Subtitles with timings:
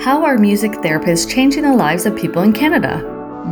[0.00, 3.02] How are music therapists changing the lives of people in Canada?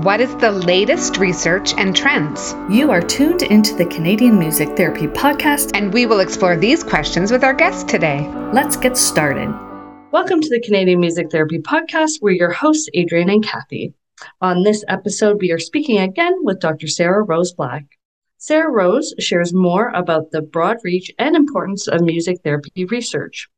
[0.02, 2.54] What is the latest research and trends?
[2.70, 7.30] You are tuned into the Canadian Music Therapy Podcast, and we will explore these questions
[7.30, 8.26] with our guest today.
[8.54, 9.50] Let's get started.
[10.10, 12.22] Welcome to the Canadian Music Therapy Podcast.
[12.22, 13.92] We're your hosts, Adrian and Kathy.
[14.40, 16.86] On this episode, we are speaking again with Dr.
[16.86, 17.84] SarahRose Black.
[18.40, 23.50] SarahRose shares more about the broad reach and importance of music therapy research.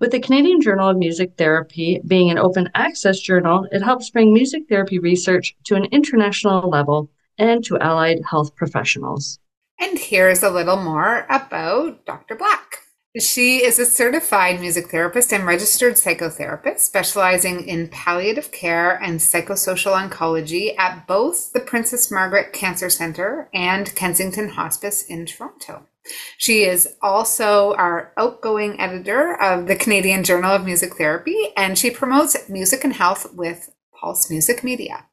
[0.00, 4.32] With the Canadian Journal of Music Therapy being an open access journal, it helps bring
[4.32, 9.38] music therapy research to an international level and to allied health professionals.
[9.78, 12.34] And here's a little more about Dr.
[12.34, 12.78] Black.
[13.18, 19.96] She is a certified music therapist and registered psychotherapist, specializing in palliative care and psychosocial
[19.96, 25.86] oncology at both the Princess Margaret Cancer Centre and Kensington Hospice in Toronto.
[26.38, 31.90] She is also our outgoing editor of the Canadian Journal of Music Therapy, and she
[31.90, 35.06] promotes music and health with Pulse Music Media.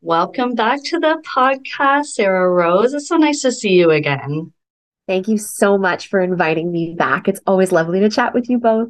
[0.00, 2.94] Welcome back to the podcast, SarahRose.
[2.94, 4.52] It's so nice to see you again.
[5.06, 7.28] Thank you so much for inviting me back.
[7.28, 8.88] It's always lovely to chat with you both.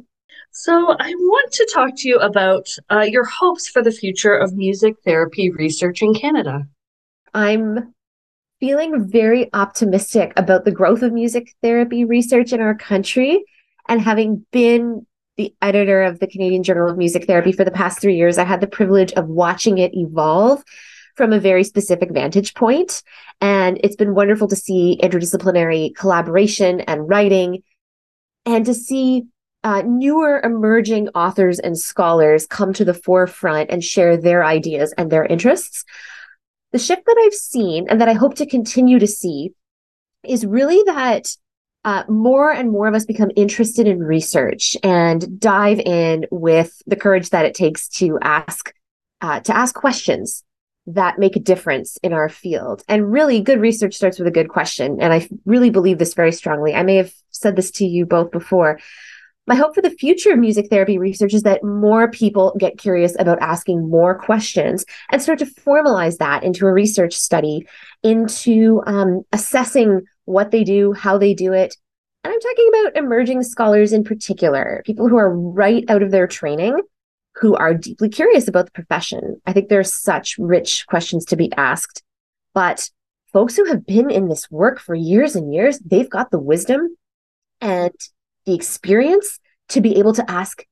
[0.51, 4.55] So, I want to talk to you about uh, your hopes for the future of
[4.55, 6.63] music therapy research in Canada.
[7.33, 7.93] I'm
[8.59, 13.43] feeling very optimistic about the growth of music therapy research in our country.
[13.87, 15.05] And having been
[15.37, 18.43] the editor of the Canadian Journal of Music Therapy for the past three years, I
[18.43, 20.63] had the privilege of watching it evolve
[21.15, 23.03] from a very specific vantage point.
[23.39, 27.63] And it's been wonderful to see interdisciplinary collaboration and writing
[28.45, 29.25] and to see
[29.63, 35.11] uh, newer emerging authors and scholars come to the forefront and share their ideas and
[35.11, 35.83] their interests.
[36.71, 39.51] The shift that I've seen and that I hope to continue to see
[40.23, 41.35] is really that
[41.85, 46.97] uh, more and more of us become interested in research and dive in with the
[46.97, 48.73] courage that it takes to ask
[49.21, 50.43] uh, to ask questions
[50.87, 52.81] that make a difference in our field.
[52.87, 55.01] And really, good research starts with a good question.
[55.01, 56.73] And I really believe this very strongly.
[56.73, 58.79] I may have said this to you both before.
[59.47, 63.15] My hope for the future of music therapy research is that more people get curious
[63.17, 67.65] about asking more questions and start to formalize that into a research study,
[68.03, 71.77] into um, assessing what they do, how they do it.
[72.25, 76.27] And I'm talking about emerging scholars in particular, people who are right out of their
[76.27, 76.81] training
[77.35, 79.39] who are deeply curious about the profession.
[79.45, 82.03] I think there's such rich questions to be asked,
[82.53, 82.89] but
[83.31, 86.97] folks who have been in this work for years and years, they've got the wisdom
[87.61, 87.93] and
[88.47, 90.65] the experience to be able to ask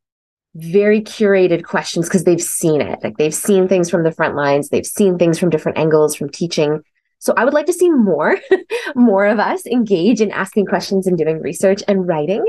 [0.55, 2.99] very curated questions because they've seen it.
[3.03, 6.29] Like they've seen things from the front lines, they've seen things from different angles, from
[6.29, 6.81] teaching.
[7.19, 8.39] So I would like to see more,
[8.95, 12.43] more of us engage in asking questions and doing research and writing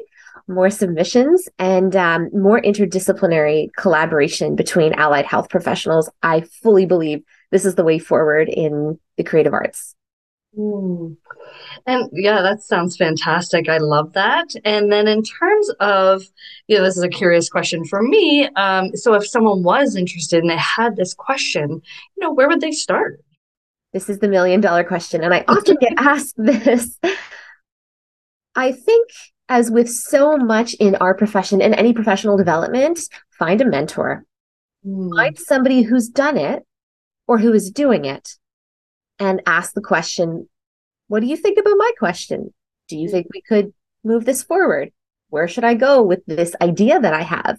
[0.49, 6.09] more submissions and um, more interdisciplinary collaboration between allied health professionals.
[6.23, 9.97] I fully believe this is the way forward in the creative arts.
[10.57, 11.17] Mm.
[11.87, 13.69] And yeah, that sounds fantastic.
[13.69, 14.49] I love that.
[14.65, 16.23] And then in terms of,
[16.67, 18.49] you know, this is a curious question for me.
[18.57, 22.61] Um, so if someone was interested and they had this question, you know, where would
[22.61, 23.21] they start?
[23.93, 25.23] This is the million dollar question.
[25.23, 26.99] And I often get asked this.
[28.55, 29.11] I think
[29.49, 33.01] as with so much in our profession and any professional development,
[33.39, 34.25] find a mentor.
[34.85, 35.15] Mm.
[35.15, 36.65] Find somebody who's done it
[37.29, 38.37] or who is doing it
[39.19, 40.49] and ask the question,
[41.09, 42.53] what do you think about my question?
[42.89, 43.73] Do you think we could
[44.05, 44.93] move this forward?
[45.29, 47.59] Where should I go with this idea that I have?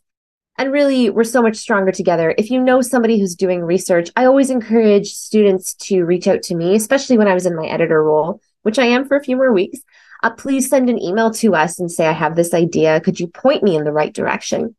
[0.58, 2.34] And really, we're so much stronger together.
[2.38, 6.56] If you know somebody who's doing research, I always encourage students to reach out to
[6.56, 9.36] me, especially when I was in my editor role, which I am for a few
[9.36, 9.80] more weeks
[10.24, 13.02] uh, please send an email to us and say, I have this idea.
[13.02, 14.76] Could you point me in the right direction?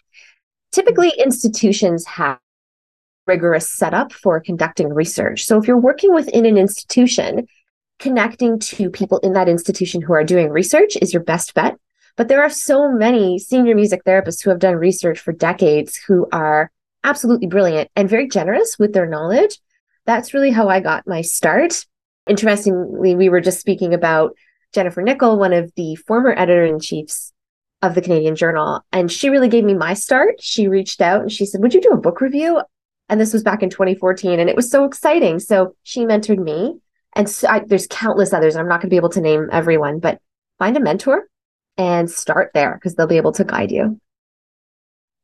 [0.72, 2.38] Typically, institutions have
[3.28, 5.44] rigorous setup for conducting research.
[5.44, 7.46] So if you're working within an institution,
[7.98, 11.76] connecting to people in that institution who are doing research is your best bet.
[12.16, 16.26] But there are so many senior music therapists who have done research for decades who
[16.32, 16.70] are
[17.04, 19.58] absolutely brilliant and very generous with their knowledge.
[20.04, 21.86] That's really how I got my start.
[22.26, 24.34] Interestingly, we were just speaking about
[24.74, 27.32] Jennifer Nicol, one of the former editor in chiefs
[27.82, 28.80] of the Canadian Journal.
[28.92, 30.42] And she really gave me my start.
[30.42, 32.60] She reached out and she said, Would you do a book review?
[33.08, 34.40] And this was back in 2014.
[34.40, 35.38] And it was so exciting.
[35.38, 36.78] So she mentored me.
[37.14, 38.54] And so I, there's countless others.
[38.54, 40.20] I'm not going to be able to name everyone, but
[40.58, 41.28] find a mentor
[41.76, 43.98] and start there because they'll be able to guide you.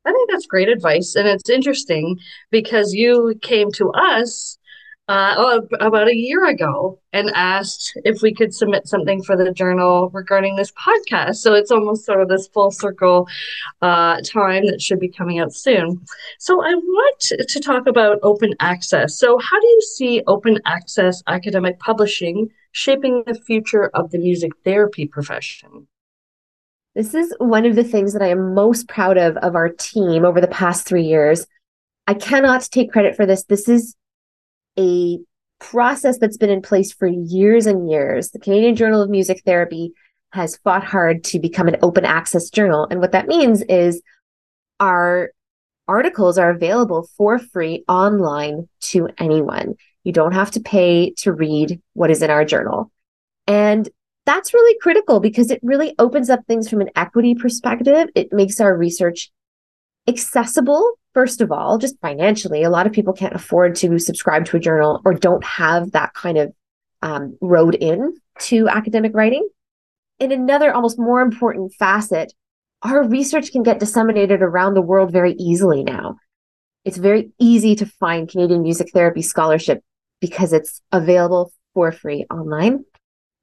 [0.07, 1.15] I think that's great advice.
[1.15, 2.19] And it's interesting
[2.51, 4.59] because you came to us
[5.07, 9.53] uh, oh, about a year ago and asked if we could submit something for the
[9.53, 11.37] journal regarding this podcast.
[11.37, 13.29] So it's almost sort of this full circle
[13.83, 16.01] uh, time that should be coming out soon.
[16.39, 19.19] So I want to talk about open access.
[19.19, 24.53] So, how do you see open access academic publishing shaping the future of the music
[24.65, 25.87] therapy profession?
[26.95, 30.25] This is one of the things that I am most proud of of our team
[30.25, 31.47] over the past three years.
[32.07, 33.45] I cannot take credit for this.
[33.45, 33.95] This is
[34.79, 35.19] a
[35.61, 38.31] process that's been in place for years and years.
[38.31, 39.93] The Canadian Journal of Music Therapy
[40.33, 42.87] has fought hard to become an open access journal.
[42.91, 44.03] And what that means is
[44.81, 45.31] our
[45.87, 49.77] articles are available for free online to anyone.
[50.03, 52.91] You don't have to pay to read what is in our journal.
[53.47, 53.89] And
[54.27, 58.09] that's really critical because it really opens up things from an equity perspective.
[58.15, 59.31] It makes our research
[60.07, 64.57] accessible first of all, just financially, a lot of people can't afford to subscribe to
[64.57, 66.53] a journal or don't have that kind of
[67.01, 69.49] um, road in to academic writing.
[70.19, 72.33] In another, almost more important facet,
[72.83, 76.17] our research can get disseminated around the world very easily now.
[76.85, 79.83] It's very easy to find Canadian music therapy scholarship
[80.21, 82.85] because it's available for free online.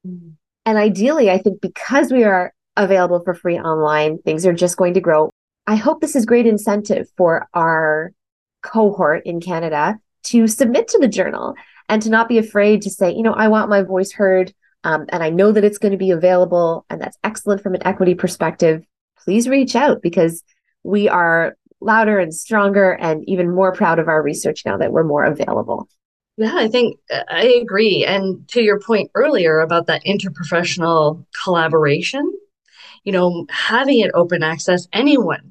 [0.05, 0.33] Mm.
[0.65, 4.93] And ideally, I think because we are available for free online, things are just going
[4.93, 5.31] to grow
[5.67, 8.13] I hope this is great incentive for our
[8.61, 11.55] cohort in Canada to submit to the journal
[11.89, 14.53] and to not be afraid to say, you know, I want my voice heard.
[14.83, 17.85] Um, and I know that it's going to be available, and that's excellent from an
[17.85, 18.83] equity perspective.
[19.23, 20.43] Please reach out because
[20.83, 25.03] we are louder and stronger and even more proud of our research now that we're
[25.03, 25.87] more available.
[26.37, 28.05] Yeah, I think uh, I agree.
[28.05, 32.31] And to your point earlier about that interprofessional collaboration,
[33.03, 35.50] you know, having it open access, anyone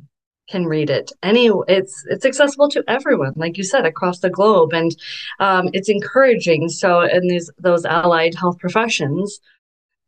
[0.50, 1.12] can read it.
[1.22, 4.94] Any, it's it's accessible to everyone, like you said, across the globe, and
[5.38, 6.68] um, it's encouraging.
[6.68, 9.40] So, in these those allied health professions,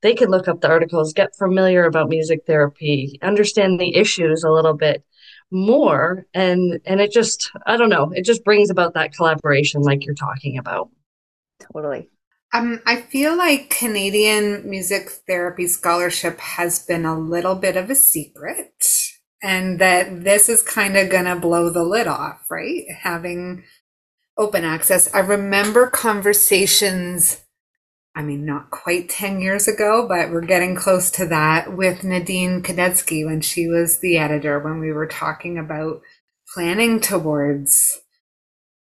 [0.02, 4.50] they can look up the articles, get familiar about music therapy, understand the issues a
[4.50, 5.04] little bit
[5.50, 10.04] more, and and it just I don't know, it just brings about that collaboration, like
[10.04, 10.90] you're talking about.
[11.72, 12.08] Totally.
[12.54, 17.94] Um, I feel like Canadian music therapy scholarship has been a little bit of a
[17.94, 18.84] secret,
[19.42, 22.84] and that this is kind of going to blow the lid off, right?
[23.00, 23.64] Having
[24.38, 25.12] open access.
[25.12, 27.44] I remember conversations,
[28.14, 32.62] I mean, not quite 10 years ago, but we're getting close to that with Nadine
[32.62, 36.02] Kadetsky when she was the editor, when we were talking about
[36.54, 38.00] planning towards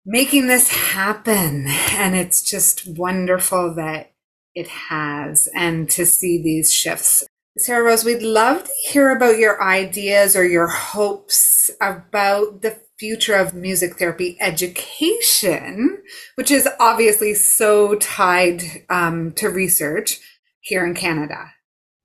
[0.05, 1.67] making this happen.
[1.93, 4.13] And it's just wonderful that
[4.55, 7.25] it has and to see these shifts.
[7.59, 13.55] SarahRose, we'd love to hear about your ideas or your hopes about the future of
[13.55, 16.03] music therapy education,
[16.35, 20.19] which is obviously so tied um, to research
[20.61, 21.53] here in Canada.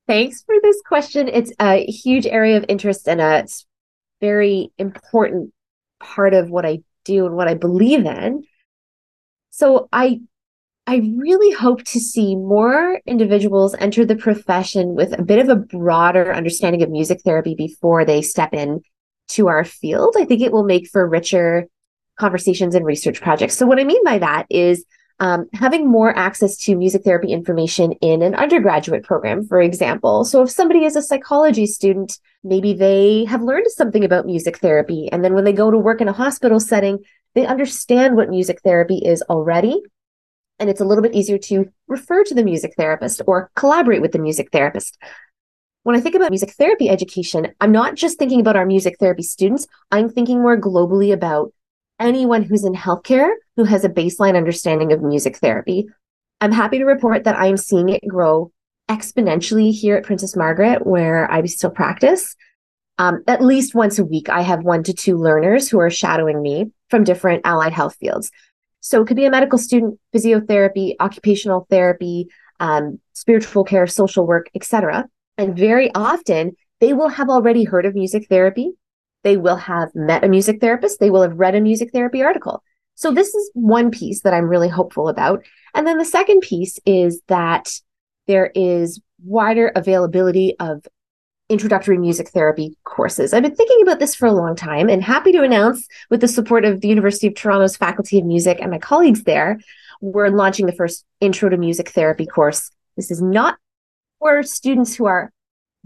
[0.06, 1.28] Thanks for this question.
[1.28, 3.46] It's a huge area of interest and a
[4.20, 5.52] very important
[5.98, 8.44] part of what I do and what I believe in.
[9.50, 10.20] So I
[10.90, 15.54] I really hope to see more individuals enter the profession with a bit of a
[15.54, 18.80] broader understanding of music therapy before they step in
[19.28, 20.16] to our field.
[20.18, 21.68] I think it will make for richer
[22.18, 23.56] conversations and research projects.
[23.56, 24.84] So what I mean by that is
[25.20, 30.24] um, having more access to music therapy information in an undergraduate program, for example.
[30.24, 35.08] So if somebody is a psychology student, maybe they have learned something about music therapy.
[35.12, 36.98] And then when they go to work in a hospital setting,
[37.36, 39.80] they understand what music therapy is already.
[40.60, 44.12] And it's a little bit easier to refer to the music therapist or collaborate with
[44.12, 44.96] the music therapist.
[45.82, 49.22] When I think about music therapy education, I'm not just thinking about our music therapy
[49.22, 51.52] students, I'm thinking more globally about
[51.98, 55.88] anyone who's in healthcare who has a baseline understanding of music therapy.
[56.40, 58.52] I'm happy to report that I'm seeing it grow
[58.90, 62.36] exponentially here at Princess Margaret, where I still practice.
[62.98, 66.42] Um, at least once a week, I have one to two learners who are shadowing
[66.42, 68.30] me from different allied health fields.
[68.80, 74.50] So it could be a medical student, physiotherapy, occupational therapy, um, spiritual care, social work,
[74.54, 75.06] etc.
[75.38, 78.72] And very often, they will have already heard of music therapy.
[79.22, 80.98] They will have met a music therapist.
[80.98, 82.62] They will have read a music therapy article.
[82.94, 85.44] So this is one piece that I'm really hopeful about.
[85.74, 87.70] And then the second piece is that
[88.26, 90.86] there is wider availability of
[91.50, 93.34] introductory music therapy courses.
[93.34, 96.28] I've been thinking about this for a long time and happy to announce with the
[96.28, 99.58] support of the University of Toronto's Faculty of Music and my colleagues there,
[100.00, 102.70] we're launching the first Intro to Music Therapy course.
[102.96, 103.58] This is not
[104.20, 105.32] for students who are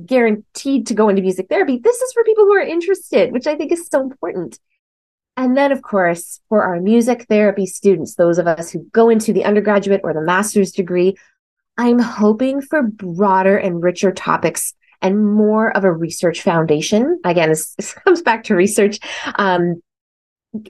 [0.04, 1.78] guaranteed to go into music therapy.
[1.78, 4.58] This is for people who are interested, which I think is so important.
[5.36, 9.32] And then, of course, for our music therapy students, those of us who go into
[9.32, 11.16] the undergraduate or the master's degree,
[11.76, 14.74] I'm hoping for broader and richer topics
[15.04, 17.20] and more of a research foundation.
[17.24, 18.98] Again, this, this comes back to research,
[19.36, 19.82] um,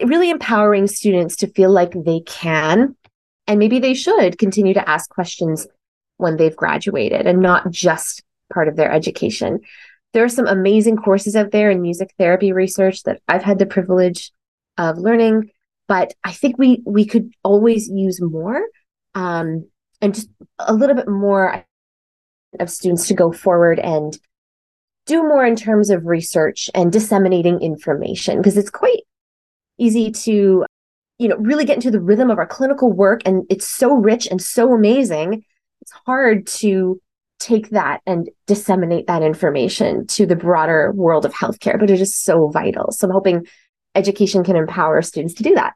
[0.04, 2.96] really empowering students to feel like they can
[3.46, 5.66] and maybe they should continue to ask questions
[6.16, 8.22] when they've graduated and not just
[8.52, 9.60] part of their education.
[10.12, 13.66] There are some amazing courses out there in music therapy research that I've had the
[13.66, 14.32] privilege
[14.78, 15.50] of learning,
[15.86, 18.62] but I think we we could always use more
[19.14, 19.68] um,
[20.00, 21.64] and just a little bit more
[22.60, 24.18] of students to go forward and
[25.06, 29.00] do more in terms of research and disseminating information because it's quite
[29.78, 30.64] easy to
[31.18, 34.26] you know really get into the rhythm of our clinical work and it's so rich
[34.26, 35.44] and so amazing.
[35.82, 37.00] It's hard to
[37.40, 42.16] take that and disseminate that information to the broader world of healthcare but it is
[42.16, 42.90] so vital.
[42.92, 43.46] So i'm hoping
[43.94, 45.74] education can empower students to do that.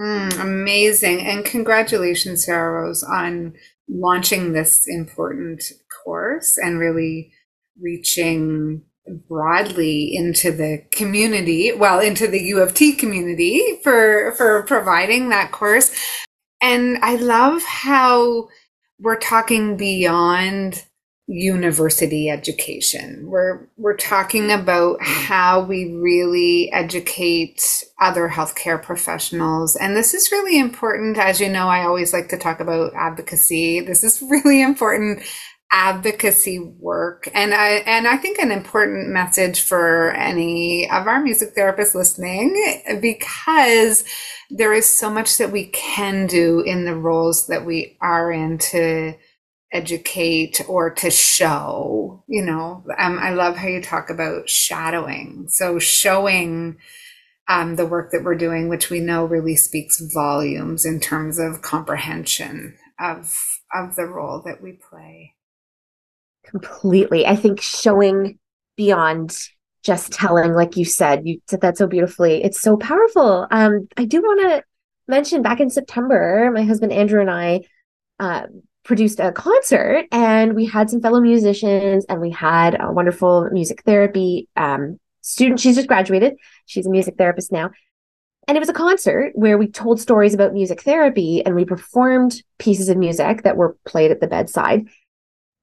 [0.00, 1.20] Mm, amazing.
[1.20, 3.54] And congratulations sarah rose on
[3.88, 5.62] launching this important
[6.06, 7.32] course and really
[7.78, 8.82] reaching
[9.28, 15.52] broadly into the community, well, into the U of T community for for providing that
[15.52, 15.94] course.
[16.62, 18.48] And I love how
[18.98, 20.84] we're talking beyond
[21.28, 23.26] university education.
[23.26, 29.74] We're we're talking about how we really educate other healthcare professionals.
[29.76, 31.18] And this is really important.
[31.18, 33.80] As you know, I always like to talk about advocacy.
[33.80, 35.22] This is really important
[35.72, 37.28] advocacy work.
[37.34, 42.82] And i and i think an important message for any of our music therapists listening
[43.00, 44.04] because
[44.50, 48.58] there is so much that we can do in the roles that we are in
[48.58, 49.14] to
[49.72, 52.84] educate or to show you know?
[52.98, 55.46] Um, i love how you talk about shadowing.
[55.48, 56.78] So showing
[57.48, 61.62] um, the work that we're doing which we know really speaks volumes in terms of
[61.62, 65.35] comprehension of of the role that we play
[66.50, 67.26] Completely.
[67.26, 68.38] I think showing
[68.76, 69.36] beyond
[69.82, 72.42] just telling, like you said, you said that so beautifully.
[72.42, 73.46] It's so powerful.
[73.50, 74.64] Um, I do want to
[75.08, 77.60] mention back in September, my husband Andrew and I
[78.18, 78.46] uh,
[78.84, 83.82] produced a concert and we had some fellow musicians and we had a wonderful music
[83.84, 85.60] therapy um, student.
[85.60, 86.34] She's just graduated.
[86.66, 87.70] She's a music therapist now.
[88.48, 92.42] And it was a concert where we told stories about music therapy and we performed
[92.58, 94.88] pieces of music that were played at the bedside.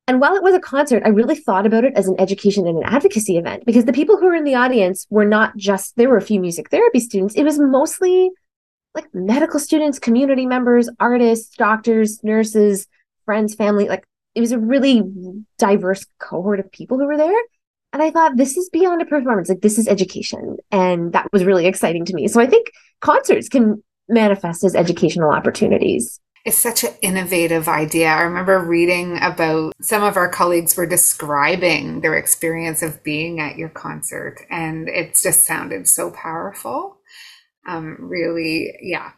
[0.08, 2.78] And while it was a concert, I really thought about it as an education and
[2.78, 6.10] an advocacy event because the people who were in the audience were not just, there
[6.10, 7.36] were a few music therapy students.
[7.36, 8.32] It was mostly
[8.94, 12.88] like medical students, community members, artists, doctors, nurses,
[13.26, 13.88] friends, family.
[13.88, 14.06] Like
[14.36, 15.04] it was a really
[15.58, 17.42] diverse cohort of people who were there.
[17.94, 19.50] And I thought, this is beyond a performance.
[19.50, 20.58] Like this is education.
[20.72, 22.28] And that was really exciting to me.
[22.28, 26.20] So I think concerts can manifest as educational opportunities.
[26.46, 28.10] It's such an innovative idea.
[28.10, 33.58] I remember reading about some of our colleagues were describing their experience of being at
[33.58, 36.98] your concert, and it just sounded so powerful.
[37.66, 39.12] Um, really, yeah,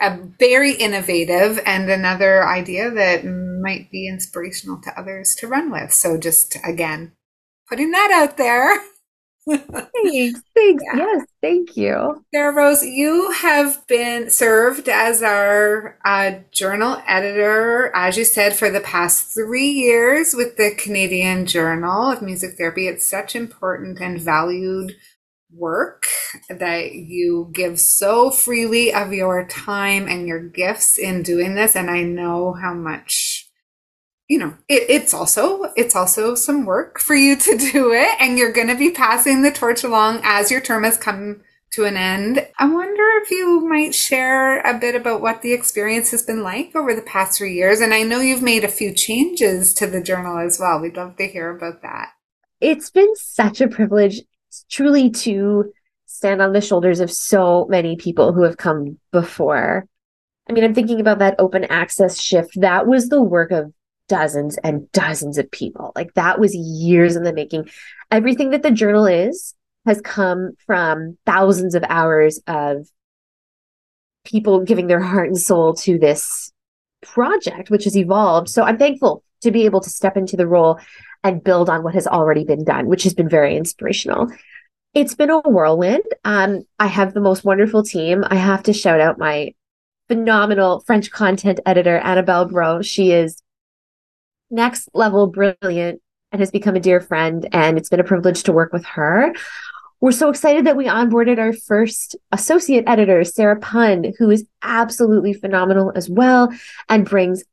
[0.00, 5.92] a very innovative and another idea that might be inspirational to others to run with.
[5.92, 7.12] So, just again,
[7.68, 8.80] putting that out there.
[9.48, 10.40] thanks.
[10.54, 10.84] Thanks.
[10.86, 10.96] Yeah.
[10.96, 11.26] Yes.
[11.42, 12.24] Thank you.
[12.34, 18.80] SarahRose, you have been served as our uh, journal editor, as you said, for the
[18.80, 22.88] past three years with the Canadian Journal of Music Therapy.
[22.88, 24.96] It's such important and valued
[25.52, 26.06] work
[26.48, 31.76] that you give so freely of your time and your gifts in doing this.
[31.76, 33.48] And I know how much
[34.28, 38.38] you know it, it's also it's also some work for you to do it and
[38.38, 41.40] you're going to be passing the torch along as your term has come
[41.72, 42.46] to an end.
[42.60, 46.76] I wonder if you might share a bit about what the experience has been like
[46.76, 50.02] over the past three years and i know you've made a few changes to the
[50.02, 50.80] journal as well.
[50.80, 52.10] We'd love to hear about that.
[52.60, 54.22] It's been such a privilege
[54.70, 55.72] truly to
[56.06, 59.86] stand on the shoulders of so many people who have come before.
[60.48, 62.60] I mean, I'm thinking about that open access shift.
[62.60, 63.72] That was the work of
[64.08, 65.92] dozens and dozens of people.
[65.94, 67.68] Like that was years in the making.
[68.10, 69.54] Everything that the journal is
[69.86, 72.88] has come from thousands of hours of
[74.24, 76.52] people giving their heart and soul to this
[77.02, 78.48] project, which has evolved.
[78.48, 80.80] So I'm thankful to be able to step into the role
[81.22, 84.28] and build on what has already been done, which has been very inspirational.
[84.94, 86.04] It's been a whirlwind.
[86.24, 88.24] Um, I have the most wonderful team.
[88.26, 89.54] I have to shout out my
[90.08, 92.84] phenomenal French content editor, Annabelle Brault.
[92.84, 93.42] She is
[94.50, 96.00] next level brilliant
[96.32, 97.48] and has become a dear friend.
[97.52, 99.32] And it's been a privilege to work with her.
[100.00, 105.32] we're so excited that we onboarded our first associate editor, Sarah Pund, who is absolutely
[105.32, 106.52] phenomenal as well
[106.88, 107.44] and brings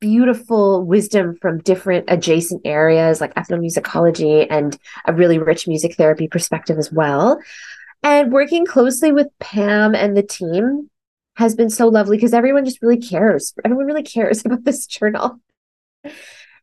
[0.00, 6.78] beautiful wisdom from different adjacent areas like ethnomusicology and a really rich music therapy perspective
[6.78, 7.38] as well.
[8.02, 10.88] And working closely with Pam and the team
[11.36, 13.52] has been so lovely because everyone just really cares.
[13.64, 15.38] Everyone really cares about this journal.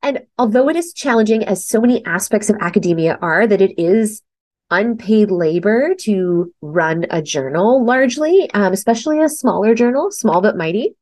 [0.04, 4.22] And although it is challenging, as so many aspects of academia are, that it is
[4.70, 10.96] unpaid labor to run a journal largely, um, especially a smaller journal, small but mighty.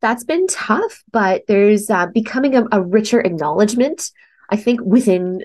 [0.00, 4.10] That's been tough, but there's uh, becoming a, a richer acknowledgement,
[4.50, 5.44] I think, within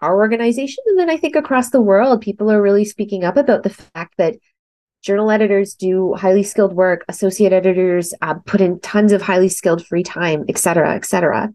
[0.00, 0.82] our organization.
[0.88, 4.14] And then I think across the world, people are really speaking up about the fact
[4.18, 4.34] that
[5.02, 9.86] journal editors do highly skilled work, associate editors uh, put in tons of highly skilled
[9.86, 11.52] free time, et cetera, et cetera.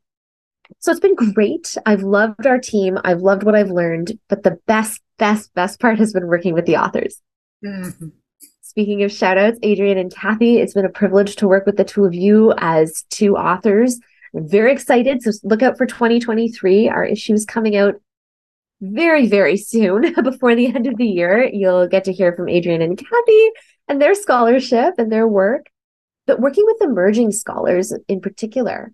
[0.80, 1.76] So it's been great.
[1.86, 2.98] I've loved our team.
[3.04, 6.66] I've loved what I've learned, but the best, best, best part has been working with
[6.66, 7.22] the authors.
[7.66, 8.08] Mm-hmm.
[8.62, 11.84] Speaking of shout outs, Adrian and Kathy, it's been a privilege to work with the
[11.84, 14.00] two of you as two authors.
[14.36, 15.24] I'm very excited.
[15.24, 16.90] So look out for 2023.
[16.90, 17.96] Our issue is coming out
[18.82, 21.50] very, very soon before the end of the year.
[21.52, 23.50] You'll get to hear from Adrian and Kathy
[23.88, 25.68] and their scholarship and their work.
[26.28, 28.94] But working with emerging scholars in particular,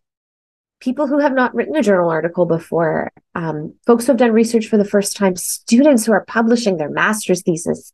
[0.84, 4.68] people who have not written a journal article before, um, folks who have done research
[4.68, 7.94] for the first time, students who are publishing their master's thesis.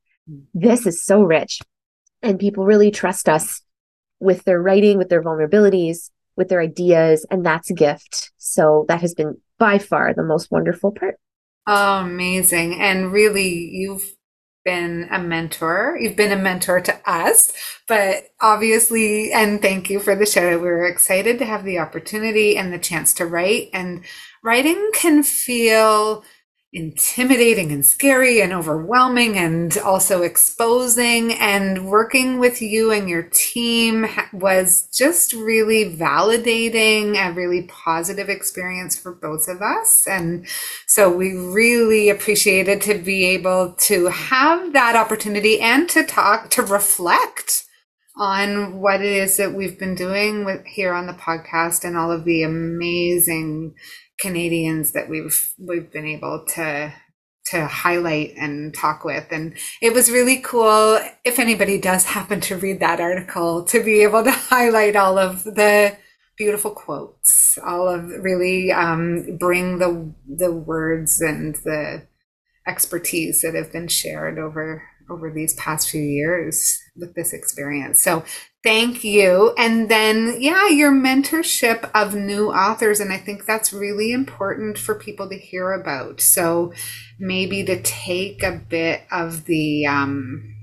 [0.55, 1.59] This is so rich.
[2.23, 3.61] And people really trust us
[4.19, 7.27] with their writing, with their vulnerabilities, with their ideas.
[7.29, 8.31] And that's a gift.
[8.37, 11.19] So that has been by far the most wonderful part.
[11.67, 12.81] Oh, amazing.
[12.81, 14.15] And really, you've
[14.63, 15.97] been a mentor.
[15.99, 17.51] You've been a mentor to us,
[17.87, 20.57] but obviously, and thank you for the show.
[20.57, 23.69] We were excited to have the opportunity and the chance to write.
[23.73, 24.03] And
[24.43, 26.23] writing can feel
[26.71, 31.33] intimidating and scary and overwhelming and also exposing.
[31.33, 38.97] And working with you and your team was just really validating a really positive experience
[38.97, 40.07] for both of us.
[40.07, 40.47] And
[40.85, 46.61] so we really appreciated to be able to have that opportunity and to talk to
[46.61, 47.65] reflect
[48.15, 52.11] on what it is that we've been doing with here on the podcast and all
[52.11, 53.73] of the amazing
[54.19, 56.93] Canadians that we've we've been able to
[57.47, 59.25] to highlight and talk with.
[59.31, 64.03] And it was really cool if anybody does happen to read that article to be
[64.03, 65.97] able to highlight all of the
[66.37, 72.07] beautiful quotes all of really um, bring the the words and the
[72.65, 78.01] expertise that have been shared over over these past few years with this experience.
[78.01, 78.23] So
[78.61, 79.53] Thank you.
[79.57, 82.99] And then, yeah, your mentorship of new authors.
[82.99, 86.19] And I think that's really important for people to hear about.
[86.19, 86.73] So
[87.17, 90.55] maybe to take a bit of the um,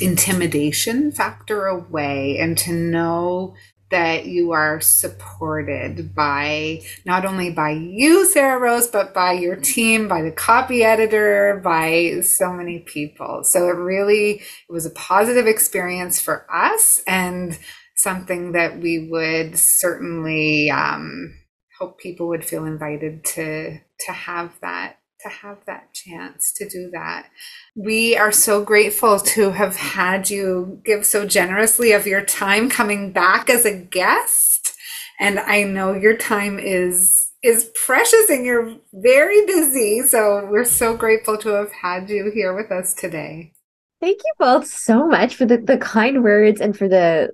[0.00, 3.54] intimidation factor away and to know
[3.94, 10.20] that you are supported by not only by you, SarahRose, but by your team, by
[10.20, 13.44] the copy editor, by so many people.
[13.44, 17.56] So it really it was a positive experience for us and
[17.94, 21.32] something that we would certainly um,
[21.78, 26.90] hope people would feel invited to to have that to have that chance to do
[26.92, 27.28] that.
[27.74, 33.12] We are so grateful to have had you give so generously of your time coming
[33.12, 34.74] back as a guest.
[35.18, 40.00] And I know your time is is precious and you're very busy.
[40.02, 43.52] So we're so grateful to have had you here with us today.
[44.00, 47.30] Thank you both so much for the, the kind words and for the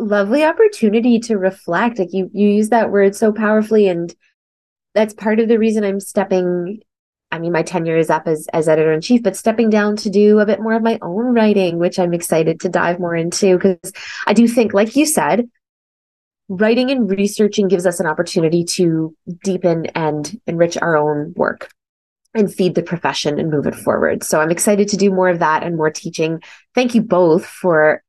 [0.00, 1.98] lovely opportunity to reflect.
[1.98, 4.14] Like you you use that word so powerfully and
[4.94, 6.82] that's part of the reason I'm stepping
[7.32, 10.10] I mean, my tenure is up as, as editor in chief, but stepping down to
[10.10, 13.56] do a bit more of my own writing, which I'm excited to dive more into
[13.56, 13.92] because
[14.26, 15.48] I do think, like you said,
[16.48, 21.70] writing and researching gives us an opportunity to deepen and enrich our own work
[22.34, 24.22] and feed the profession and move it forward.
[24.22, 26.42] So I'm excited to do more of that and more teaching.
[26.74, 28.02] Thank you both for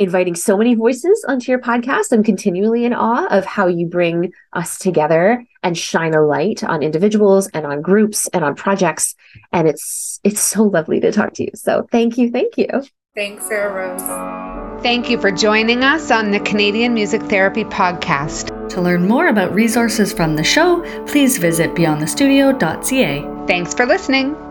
[0.00, 2.12] inviting so many voices onto your podcast.
[2.12, 6.82] I'm continually in awe of how you bring us together and shine a light on
[6.82, 9.14] individuals and on groups and on projects.
[9.52, 11.50] And it's it's so lovely to talk to you.
[11.54, 12.68] So thank you, thank you.
[13.14, 14.82] Thanks, SarahRose.
[14.82, 18.56] Thank you for joining us on the Canadian Music Therapy Podcast.
[18.70, 23.46] To learn more about resources from the show, please visit beyondthestudio.ca.
[23.46, 24.49] Thanks for listening.